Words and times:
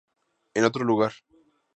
En 0.55 0.65
otro 0.65 0.83
lugar. 0.83 1.13